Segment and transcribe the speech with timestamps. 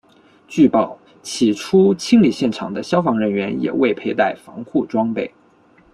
[0.47, 5.31] 据报起初清理现场的消防人员也未佩戴防护装备。